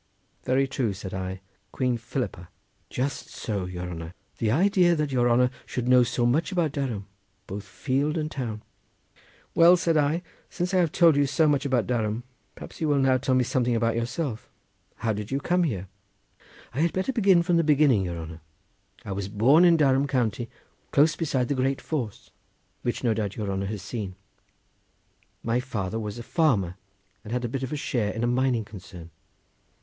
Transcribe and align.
"Very 0.45 0.67
true," 0.67 0.93
said 0.93 1.13
I; 1.13 1.41
"Queen 1.71 1.95
Philippa." 1.95 2.49
"Just 2.89 3.27
so, 3.29 3.65
your 3.65 3.87
honour! 3.87 4.15
the 4.39 4.49
idea 4.49 4.95
that 4.95 5.11
your 5.11 5.29
honour 5.29 5.51
should 5.67 5.87
know 5.87 6.01
so 6.01 6.25
much 6.25 6.51
about 6.51 6.71
Durham, 6.71 7.05
both 7.45 7.63
field 7.65 8.17
and 8.17 8.31
town!" 8.31 8.63
"Well," 9.53 9.77
said 9.77 9.97
I, 9.97 10.23
"since 10.49 10.73
I 10.73 10.77
have 10.79 10.91
told 10.91 11.15
you 11.17 11.27
so 11.27 11.47
much 11.47 11.67
about 11.67 11.85
Durham, 11.85 12.23
perhaps 12.55 12.81
you 12.81 12.87
will 12.87 12.97
now 12.97 13.17
tell 13.19 13.35
me 13.35 13.43
something 13.43 13.75
about 13.75 13.95
yourself. 13.95 14.49
How 14.95 15.13
did 15.13 15.29
you 15.29 15.39
come 15.39 15.65
here?" 15.65 15.87
"I 16.73 16.79
had 16.79 16.93
better 16.93 17.13
begin 17.13 17.43
from 17.43 17.57
the 17.57 17.63
beginning, 17.63 18.05
your 18.05 18.17
honour. 18.17 18.41
I 19.05 19.11
was 19.11 19.27
born 19.29 19.63
in 19.63 19.77
Durham 19.77 20.07
county 20.07 20.49
close 20.89 21.15
beside 21.15 21.47
the 21.47 21.53
Great 21.53 21.79
Force, 21.79 22.31
which 22.81 23.03
no 23.03 23.13
doubt 23.13 23.35
your 23.35 23.51
honour 23.51 23.67
has 23.67 23.83
seen. 23.83 24.15
My 25.43 25.59
father 25.59 25.99
was 25.99 26.17
a 26.17 26.23
farmer 26.23 26.75
and 27.23 27.31
had 27.31 27.45
a 27.45 27.47
bit 27.47 27.61
of 27.61 27.71
a 27.71 27.75
share 27.75 28.11
in 28.11 28.23
a 28.23 28.25
mining 28.25 28.65
concern. 28.65 29.11